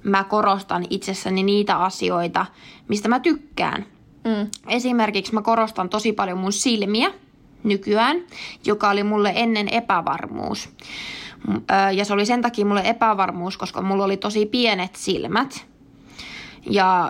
[0.04, 2.46] mä korostan itsessäni niitä asioita,
[2.88, 3.86] mistä mä tykkään.
[4.24, 4.48] Mm.
[4.68, 7.12] Esimerkiksi mä korostan tosi paljon mun silmiä
[7.64, 8.18] nykyään,
[8.66, 10.70] joka oli mulle ennen epävarmuus.
[11.96, 15.66] Ja se oli sen takia mulle epävarmuus, koska mulla oli tosi pienet silmät.
[16.70, 17.10] Ja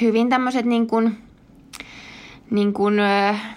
[0.00, 1.18] hyvin tämmöiset niin kuin
[2.50, 2.94] niin kuin,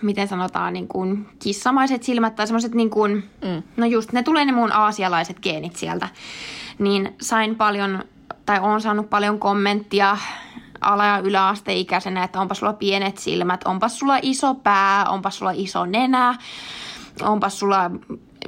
[0.01, 3.63] miten sanotaan, niin kuin kissamaiset silmät tai semmoiset niin kuin, mm.
[3.77, 6.07] no just, ne tulee ne mun aasialaiset geenit sieltä.
[6.79, 8.03] Niin sain paljon,
[8.45, 10.17] tai on saanut paljon kommenttia
[10.81, 15.85] ala- ja yläasteikäisenä, että onpas sulla pienet silmät, onpas sulla iso pää, onpas sulla iso
[15.85, 16.35] nenä,
[17.21, 17.91] onpas sulla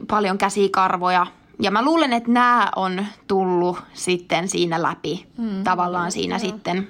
[0.08, 1.28] paljon käsikarvoja.
[1.62, 6.39] Ja mä luulen, että nämä on tullut sitten siinä läpi, mm, tavallaan siinä joo.
[6.39, 6.88] sitten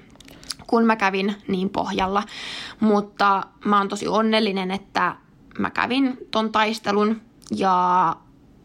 [0.69, 2.23] kun mä kävin niin pohjalla.
[2.80, 5.15] Mutta mä oon tosi onnellinen, että
[5.60, 7.21] mä kävin ton taistelun
[7.56, 8.15] ja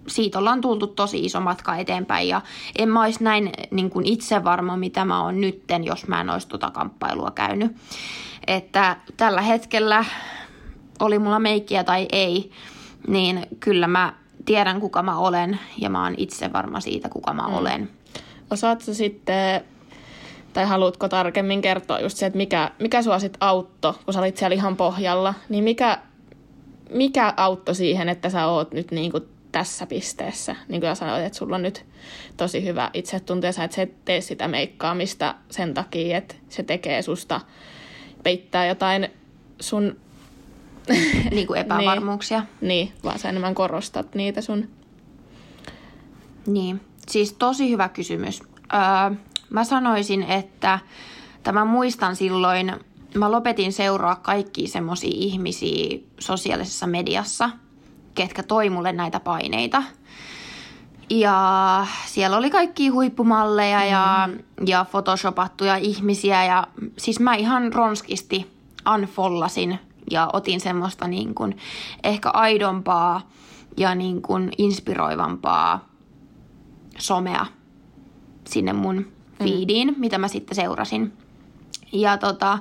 [0.07, 2.40] siitä ollaan tultu tosi iso matka eteenpäin ja
[2.79, 6.31] en mä olisi näin niin kuin itse varma, mitä mä oon nytten, jos mä en
[6.31, 7.77] olisi tota kamppailua käynyt.
[8.47, 10.05] Että tällä hetkellä
[11.01, 12.51] oli mulla meikkiä tai ei,
[13.09, 14.12] niin kyllä mä
[14.45, 17.55] tiedän kuka mä olen ja mä oon itse varma siitä kuka mä mm.
[17.55, 17.90] olen.
[18.51, 19.64] Osaatko sitten
[20.53, 24.37] tai haluatko tarkemmin kertoa just se, että mikä, mikä sua sitten auttoi, kun sä olit
[24.37, 25.99] siellä ihan pohjalla, niin mikä,
[26.90, 30.57] mikä auttoi siihen, että sä oot nyt niin kuin tässä pisteessä?
[30.69, 31.87] Niin kuin sanoit, että sulla on nyt
[32.37, 37.03] tosi hyvä itsetunto ja sä et se tee sitä meikkaamista sen takia, että se tekee
[37.03, 37.40] susta
[38.23, 39.09] peittää jotain
[39.61, 39.97] sun...
[41.31, 42.38] Niin kuin epävarmuuksia.
[42.61, 44.69] niin, niin, vaan sä enemmän korostat niitä sun...
[46.47, 48.43] Niin, siis tosi hyvä kysymys.
[48.75, 49.17] Öö,
[49.51, 50.79] Mä sanoisin, että
[51.37, 52.73] että mä muistan silloin,
[53.14, 57.51] mä lopetin seuraa kaikki semmoisia ihmisiä sosiaalisessa mediassa,
[58.14, 59.83] ketkä toi mulle näitä paineita.
[61.11, 63.90] Ja siellä oli kaikki huippumalleja mm.
[63.90, 64.29] ja,
[64.66, 66.66] ja photoshopattuja ihmisiä ja
[66.98, 68.50] siis mä ihan ronskisti
[68.94, 69.79] unfollasin
[70.11, 71.57] ja otin semmoista niin kuin
[72.05, 73.31] ehkä aidompaa
[73.77, 75.88] ja niin kuin inspiroivampaa
[76.98, 77.46] somea
[78.46, 79.07] sinne mun
[79.38, 79.94] feediin, mm.
[80.00, 81.12] mitä mä sitten seurasin.
[81.92, 82.59] Ja tota,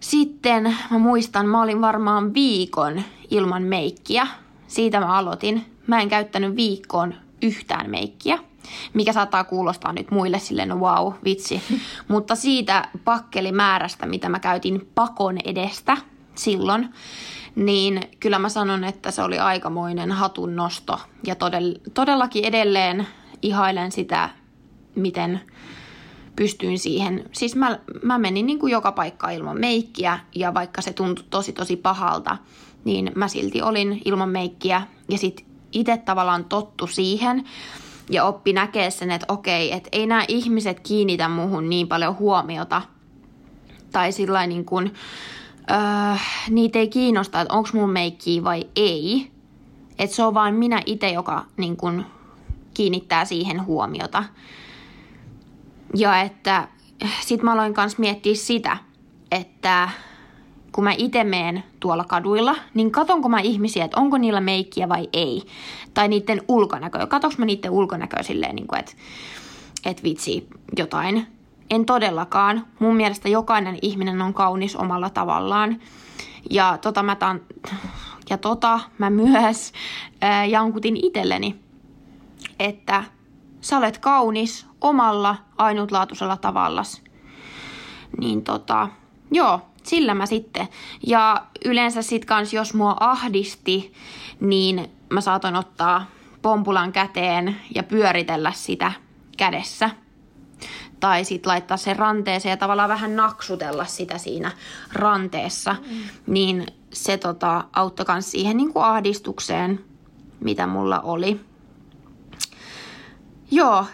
[0.00, 4.26] sitten mä muistan, mä olin varmaan viikon ilman meikkiä.
[4.72, 5.66] Siitä mä aloitin.
[5.86, 8.38] Mä en käyttänyt viikkoon yhtään meikkiä,
[8.94, 11.62] mikä saattaa kuulostaa nyt muille silleen, no wow, vitsi.
[12.08, 15.96] Mutta siitä pakkelimäärästä, mitä mä käytin pakon edestä
[16.34, 16.88] silloin,
[17.54, 21.00] niin kyllä mä sanon, että se oli aikamoinen hatun nosto.
[21.26, 23.06] Ja todell- todellakin edelleen
[23.42, 24.30] ihailen sitä,
[24.94, 25.40] miten
[26.36, 27.24] pystyin siihen.
[27.32, 31.52] Siis mä, mä menin niin kuin joka paikka ilman meikkiä ja vaikka se tuntui tosi
[31.52, 32.36] tosi pahalta,
[32.84, 37.44] niin mä silti olin ilman meikkiä ja sit itse tavallaan tottu siihen
[38.10, 42.82] ja oppi näkee sen, että okei, että ei nämä ihmiset kiinnitä muuhun niin paljon huomiota
[43.92, 44.94] tai sillä niin kuin,
[45.70, 46.16] öö,
[46.50, 49.30] niitä ei kiinnosta, että onko mun meikkiä vai ei.
[49.98, 52.06] Että se on vain minä itse, joka niin kuin,
[52.74, 54.24] kiinnittää siihen huomiota.
[55.96, 56.68] Ja että
[57.20, 58.76] sit mä aloin kanssa miettiä sitä,
[59.30, 59.88] että
[60.72, 65.08] kun mä itse meen tuolla kaduilla, niin katonko mä ihmisiä, että onko niillä meikkiä vai
[65.12, 65.42] ei.
[65.94, 67.06] Tai niiden ulkonäköä.
[67.06, 68.92] Katonko mä niiden ulkonäköä silleen, niin että,
[69.86, 71.26] että vitsi jotain.
[71.70, 72.66] En todellakaan.
[72.78, 75.80] Mun mielestä jokainen ihminen on kaunis omalla tavallaan.
[76.50, 77.40] Ja tota mä, taan,
[78.30, 79.72] ja tota mä myös
[80.20, 81.56] ää, jankutin itselleni,
[82.58, 83.04] että
[83.60, 87.02] sä olet kaunis omalla ainutlaatuisella tavallas.
[88.20, 88.88] Niin tota,
[89.30, 90.68] joo, sillä mä sitten.
[91.06, 93.92] Ja yleensä sit kans, jos mua ahdisti,
[94.40, 96.06] niin mä saatoin ottaa
[96.42, 98.92] pompulan käteen ja pyöritellä sitä
[99.36, 99.90] kädessä.
[101.00, 104.50] Tai sitten laittaa sen ranteeseen ja tavallaan vähän naksutella sitä siinä
[104.92, 105.76] ranteessa.
[105.90, 105.96] Mm.
[106.26, 109.84] Niin se tota, auttoi myös siihen niin kuin ahdistukseen,
[110.40, 111.40] mitä mulla oli.
[113.50, 113.86] Joo,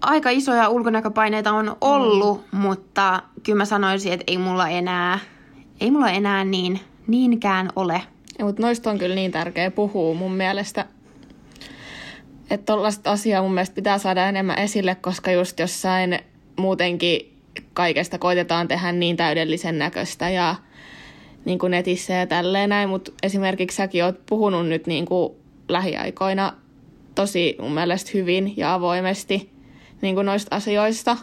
[0.00, 2.58] aika isoja ulkonäköpaineita on ollut, mm.
[2.58, 5.18] mutta kyllä mä sanoisin, että ei mulla enää,
[5.80, 8.02] ei mulla enää niin, niinkään ole.
[8.38, 10.84] Ja, mutta noista on kyllä niin tärkeä puhua mun mielestä.
[12.50, 16.18] Että tollaista asiaa mun mielestä pitää saada enemmän esille, koska just jossain
[16.56, 17.38] muutenkin
[17.74, 20.54] kaikesta koitetaan tehdä niin täydellisen näköistä ja
[21.44, 25.32] niin kuin netissä ja tälleen näin, mutta esimerkiksi säkin oot puhunut nyt niin kuin
[25.68, 26.52] lähiaikoina
[27.14, 29.57] tosi mun mielestä hyvin ja avoimesti
[30.00, 31.16] niin kuin noista asioista.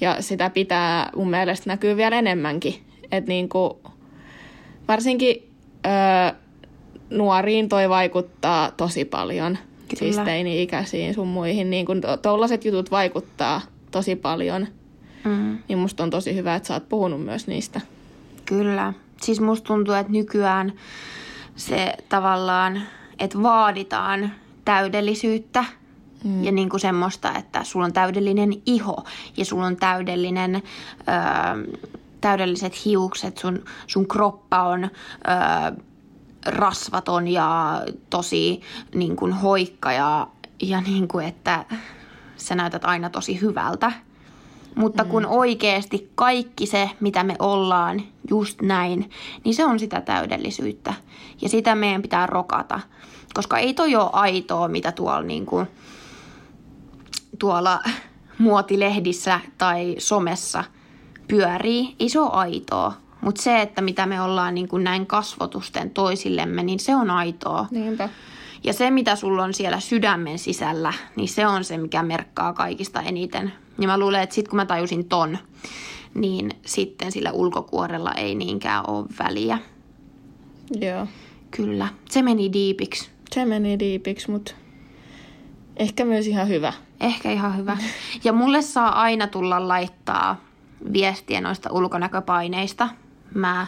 [0.00, 2.74] Ja sitä pitää mun mielestä näkyä vielä enemmänkin.
[3.12, 3.72] Et niin kuin,
[4.88, 5.50] varsinkin
[5.86, 6.38] öö,
[7.10, 9.58] nuoriin toi vaikuttaa tosi paljon.
[9.88, 9.98] Kyllä.
[9.98, 11.70] Siis teini-ikäisiin sun muihin.
[11.70, 14.66] Niin kuin tollaset jutut vaikuttaa tosi paljon.
[15.24, 15.58] Mm.
[15.68, 17.80] Niin musta on tosi hyvä, että sä oot puhunut myös niistä.
[18.46, 18.92] Kyllä.
[19.22, 20.72] Siis musta tuntuu, että nykyään
[21.56, 22.82] se tavallaan,
[23.18, 24.32] että vaaditaan
[24.64, 25.64] täydellisyyttä–
[26.24, 26.44] Mm.
[26.44, 29.04] Ja niin kuin semmoista, että sulla on täydellinen iho
[29.36, 31.78] ja sulla on täydellinen, öö,
[32.20, 34.90] täydelliset hiukset, sun, sun kroppa on öö,
[36.46, 38.60] rasvaton ja tosi
[38.94, 40.26] niin kuin hoikka ja,
[40.62, 41.64] ja niin kuin, että
[42.36, 43.92] sä näytät aina tosi hyvältä.
[44.74, 45.28] Mutta kun mm.
[45.30, 49.10] oikeasti kaikki se, mitä me ollaan, just näin,
[49.44, 50.94] niin se on sitä täydellisyyttä.
[51.42, 52.80] Ja sitä meidän pitää rokata.
[53.34, 55.66] Koska ei toi ole aitoa, mitä tuolla niin kuin
[57.38, 57.80] tuolla
[58.38, 60.64] muotilehdissä tai somessa
[61.28, 62.92] pyörii, ei se ole aitoa.
[63.20, 67.66] Mutta se, että mitä me ollaan niin kuin näin kasvotusten toisillemme, niin se on aitoa.
[67.70, 68.08] Niinpä.
[68.64, 73.02] Ja se, mitä sulla on siellä sydämen sisällä, niin se on se, mikä merkkaa kaikista
[73.02, 73.52] eniten.
[73.78, 75.38] Ja mä luulen, että sitten kun mä tajusin ton,
[76.14, 79.58] niin sitten sillä ulkokuorella ei niinkään ole väliä.
[80.80, 81.06] Joo.
[81.50, 81.88] Kyllä.
[82.10, 83.10] Se meni diipiksi.
[83.30, 84.52] Se meni diipiksi, mutta
[85.80, 86.72] ehkä myös ihan hyvä.
[87.00, 87.76] Ehkä ihan hyvä.
[88.24, 90.36] Ja mulle saa aina tulla laittaa
[90.92, 92.88] viestiä noista ulkonäköpaineista.
[93.34, 93.66] Mä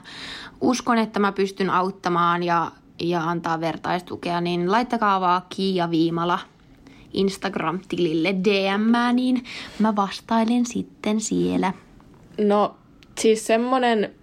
[0.60, 6.38] uskon, että mä pystyn auttamaan ja, ja antaa vertaistukea, niin laittakaa vaan Kiia Viimala
[7.12, 9.44] Instagram-tilille DM, niin
[9.78, 11.72] mä vastailen sitten siellä.
[12.38, 12.76] No
[13.18, 14.14] siis semmonen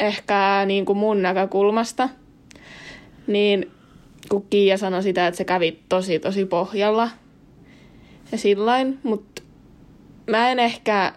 [0.00, 2.08] ehkä niin kuin mun näkökulmasta,
[3.26, 3.70] niin
[4.28, 7.10] kun Kiia sanoi sitä, että se kävi tosi tosi pohjalla–
[8.32, 9.42] ja sillain, mutta
[10.26, 11.12] mä en ehkä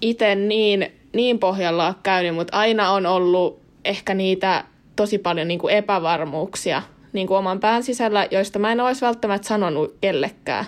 [0.00, 4.64] itse niin, niin pohjalla ole käynyt, mutta aina on ollut ehkä niitä
[4.96, 9.48] tosi paljon niin kuin epävarmuuksia niin kuin oman pään sisällä, joista mä en olisi välttämättä
[9.48, 10.64] sanonut kellekään.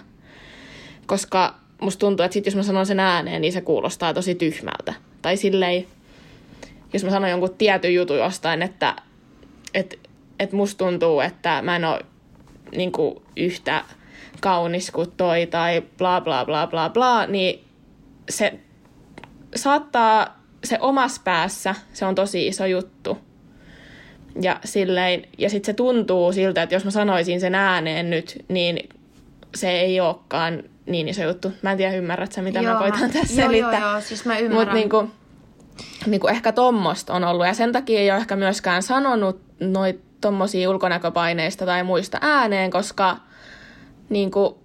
[1.07, 4.95] Koska musta tuntuu, että sit jos mä sanon sen ääneen, niin se kuulostaa tosi tyhmältä.
[5.23, 5.87] Tai silleen,
[6.93, 8.97] jos mä sanon jonkun tietyn jutun jostain, että
[9.75, 9.99] et,
[10.39, 12.01] et musta tuntuu, että mä en ole
[12.77, 13.85] niin kuin, yhtä
[14.41, 17.65] kaunis kuin toi tai bla bla bla bla bla, niin
[18.31, 18.55] se
[19.57, 23.19] saattaa, se omassa päässä, se on tosi iso juttu.
[24.43, 28.89] Ja, silleen, ja sitten se tuntuu siltä, että jos mä sanoisin sen ääneen nyt, niin
[29.55, 31.53] se ei olekaan niin iso juttu.
[31.63, 33.81] Mä en tiedä, ymmärrät sä, mitä joo, mä koitan tässä joo, selittää.
[33.81, 34.59] Joo, joo, siis mä ymmärrän.
[34.59, 35.11] Mutta niinku,
[36.07, 37.47] niinku ehkä tommosta on ollut.
[37.47, 43.17] Ja sen takia ei ole ehkä myöskään sanonut noita tommosia ulkonäköpaineista tai muista ääneen, koska
[44.09, 44.59] niinku,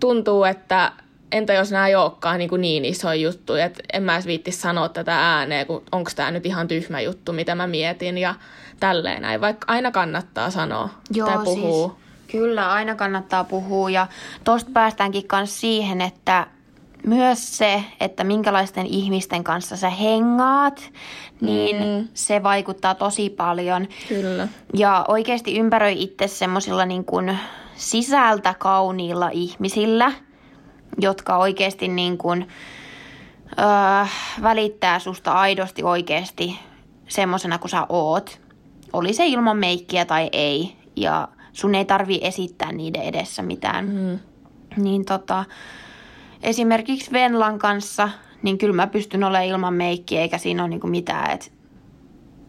[0.00, 0.92] tuntuu, että
[1.32, 4.52] entä jos nämä ei olekaan niin, kuin niin iso juttu, että en mä edes viitti
[4.52, 8.34] sanoa tätä ääneen, kun onko tämä nyt ihan tyhmä juttu, mitä mä mietin ja
[8.80, 11.88] tälleen näin, vaikka aina kannattaa sanoa Joo, tai puhua.
[11.88, 14.06] Siis, kyllä, aina kannattaa puhua ja
[14.44, 16.46] tosta päästäänkin myös siihen, että
[17.06, 20.90] myös se, että minkälaisten ihmisten kanssa sä hengaat,
[21.40, 22.08] niin mm.
[22.14, 23.88] se vaikuttaa tosi paljon.
[24.08, 24.48] Kyllä.
[24.74, 27.38] Ja oikeasti ympäröi itse semmoisilla niin kuin
[27.76, 30.12] sisältä kauniilla ihmisillä–
[30.98, 32.48] jotka oikeasti niin kuin,
[33.58, 34.06] öö,
[34.42, 36.58] välittää susta aidosti oikeasti
[37.08, 38.40] semmoisena kuin sä oot.
[38.92, 40.76] Oli se ilman meikkiä tai ei.
[40.96, 43.88] Ja sun ei tarvi esittää niiden edessä mitään.
[43.88, 44.18] Mm.
[44.76, 45.44] Niin tota,
[46.42, 48.08] esimerkiksi Venlan kanssa,
[48.42, 51.46] niin kyllä mä pystyn olemaan ilman meikkiä, eikä siinä ole niinku mitään, että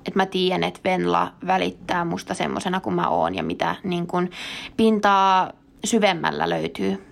[0.06, 4.30] et mä tiedän, että Venla välittää musta semmoisena kuin mä oon ja mitä niin kun
[4.78, 5.52] pintaa
[5.84, 7.04] syvemmällä löytyy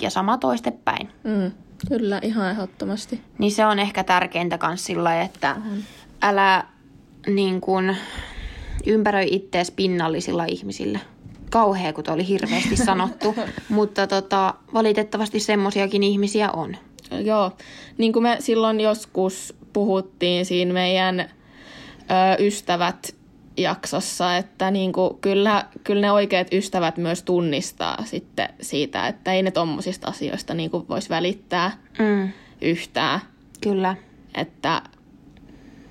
[0.00, 1.08] ja sama toistepäin.
[1.24, 1.52] Mm,
[1.88, 3.20] kyllä, ihan ehdottomasti.
[3.38, 5.82] Niin se on ehkä tärkeintä myös sillä että mm.
[6.22, 6.64] älä
[7.26, 7.96] niin kun,
[8.86, 10.98] ympäröi ittees pinnallisilla ihmisillä.
[11.56, 13.34] Kauhea, kun oli hirveästi sanottu,
[13.68, 16.76] mutta tota, valitettavasti semmoisiakin ihmisiä on.
[17.24, 17.52] Joo,
[17.98, 21.24] niin kuin me silloin joskus puhuttiin siinä meidän ö,
[22.38, 23.14] ystävät
[23.56, 29.42] jaksossa, että niin kuin, kyllä, kyllä ne oikeat ystävät myös tunnistaa sitten siitä, että ei
[29.42, 32.28] ne tommosista asioista niin kuin voisi välittää mm.
[32.60, 33.20] yhtään.
[33.60, 33.96] Kyllä.
[34.34, 34.82] Että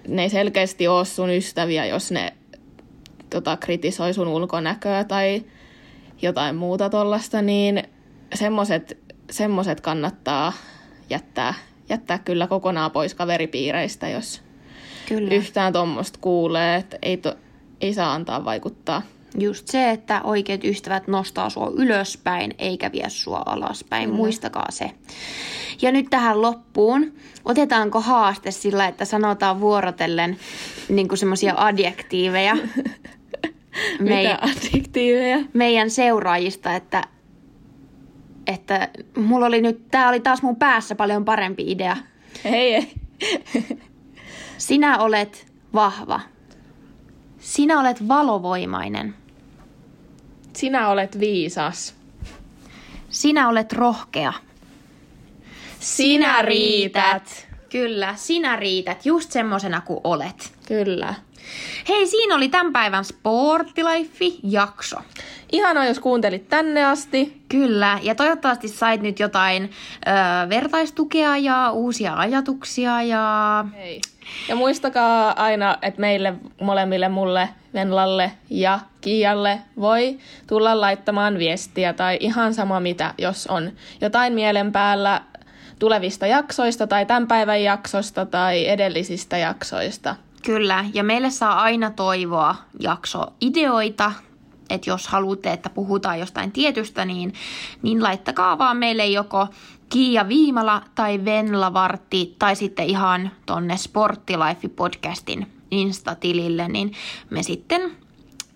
[0.08, 2.34] ne ei selkeästi ole sun ystäviä, jos ne
[3.30, 5.44] tota, kritisoi sun ulkonäköä tai
[6.22, 7.84] jotain muuta tollasta, niin
[8.34, 8.98] semmoset,
[9.32, 10.54] semmoset kannattaa
[11.10, 11.54] jättää,
[11.90, 14.42] jättää kyllä kokonaan pois kaveripiireistä, jos
[15.08, 15.36] Kyllä.
[15.36, 16.76] yhtään tuommoista kuulee.
[16.76, 17.36] Että ei, to,
[17.82, 19.02] ei saa antaa vaikuttaa.
[19.38, 24.10] Just se, että oikeat ystävät nostaa sua ylöspäin eikä vie sua alaspäin.
[24.10, 24.16] Mm.
[24.16, 24.92] Muistakaa se.
[25.82, 27.14] Ja nyt tähän loppuun.
[27.46, 30.38] Otetaanko haaste sillä, että sanotaan vuorotellen
[30.90, 32.58] niin semmoisia adjektiiveja?
[34.00, 35.38] Mitä adjektiiveja?
[35.54, 37.04] Meidän seuraajista, että,
[38.48, 41.98] että mulla oli nyt, tää oli taas mun päässä paljon parempi idea.
[42.46, 42.94] Ei, ei.
[44.58, 46.20] Sinä olet vahva.
[47.40, 49.16] Sinä olet valovoimainen.
[50.54, 51.96] Sinä olet viisas.
[53.10, 54.34] Sinä olet rohkea.
[55.80, 57.48] Sinä riität.
[57.70, 60.54] Kyllä, sinä riität just semmosena kuin olet.
[60.68, 61.14] Kyllä.
[61.90, 64.98] Hei, siinä oli tämän päivän Sportlife-jakso.
[65.52, 67.42] Ihanaa, jos kuuntelit tänne asti.
[67.50, 69.70] Kyllä, ja toivottavasti sait nyt jotain ö,
[70.50, 73.66] vertaistukea ja uusia ajatuksia ja...
[73.76, 74.02] Hei.
[74.50, 82.18] Ja muistakaa aina, että meille molemmille, mulle, Venlalle ja Kialle voi tulla laittamaan viestiä tai
[82.20, 85.22] ihan sama mitä, jos on jotain mielen päällä
[85.80, 90.16] tulevista jaksoista tai tämän päivän jaksosta tai edellisistä jaksoista.
[90.46, 94.12] Kyllä, ja meille saa aina toivoa jaksoideoita,
[94.70, 97.34] että jos haluatte, että puhutaan jostain tietystä, niin,
[97.82, 99.48] niin laittakaa vaan meille joko
[99.90, 106.94] Kiia Viimala tai Venla Vartti tai sitten ihan tonne Sporttilife podcastin Insta-tilille, niin
[107.30, 107.92] me sitten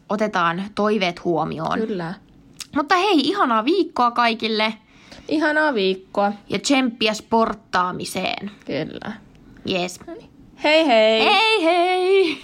[0.10, 1.80] otetaan toiveet huomioon.
[1.80, 2.14] Kyllä.
[2.76, 4.74] Mutta hei, ihanaa viikkoa kaikille.
[5.28, 6.32] Ihanaa viikkoa.
[6.50, 8.52] Ja tsemppiä sporttaamiseen.
[8.66, 9.12] Kyllä.
[9.70, 10.00] Yes.
[10.62, 11.22] Hei hei!
[11.24, 12.38] Hei hei!